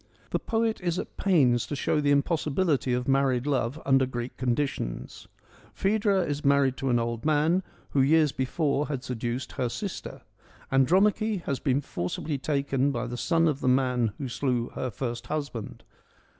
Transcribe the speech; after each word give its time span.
The 0.31 0.39
poet 0.39 0.81
is 0.81 0.97
at 0.97 1.15
pains 1.15 1.67
to 1.67 1.75
show 1.75 2.01
the 2.01 2.09
impossibility 2.09 2.91
of 2.91 3.07
married 3.07 3.45
love 3.45 3.79
under 3.85 4.07
Greek 4.07 4.35
conditions. 4.35 5.27
Phaedra 5.75 6.21
is 6.23 6.43
married 6.43 6.75
to 6.77 6.89
an 6.89 6.97
old 6.97 7.23
man, 7.23 7.61
who 7.91 8.01
years 8.01 8.31
before 8.31 8.87
had 8.87 9.03
seduced 9.03 9.51
her 9.51 9.69
sister. 9.69 10.23
Andromache 10.71 11.43
has 11.43 11.59
been 11.59 11.81
forcibly 11.81 12.39
taken 12.39 12.91
by 12.91 13.05
the 13.05 13.15
son 13.15 13.47
of 13.47 13.59
the 13.61 13.67
man 13.67 14.11
who 14.17 14.27
slew 14.27 14.69
her 14.69 14.89
first 14.89 15.27
husband. 15.27 15.83